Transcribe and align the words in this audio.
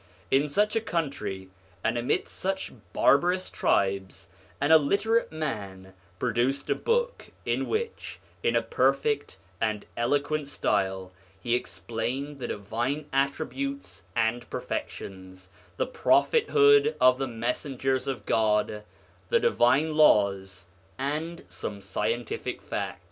In 0.31 0.49
such 0.49 0.75
a 0.75 0.81
country, 0.81 1.51
and 1.83 1.95
amidst 1.95 2.35
such 2.35 2.71
barbarous 2.91 3.51
tribes, 3.51 4.29
an 4.59 4.71
illiterate 4.71 5.31
man 5.31 5.93
produced 6.17 6.71
a 6.71 6.73
book 6.75 7.29
in 7.45 7.67
which, 7.69 8.19
in 8.41 8.55
a 8.55 8.63
perfect 8.63 9.37
and 9.61 9.85
eloquent 9.95 10.47
style, 10.47 11.11
he 11.39 11.53
explained 11.53 12.39
the 12.39 12.47
divine 12.47 13.05
attributes 13.13 14.01
and 14.15 14.49
perfections, 14.49 15.49
the 15.77 15.85
prophethood 15.85 16.95
of 16.99 17.19
the 17.19 17.27
Messengers 17.27 18.07
of 18.07 18.25
God, 18.25 18.83
the 19.29 19.39
divine 19.39 19.95
laws, 19.95 20.65
and 20.97 21.45
some 21.47 21.79
scientific 21.79 22.63
facts. 22.63 22.99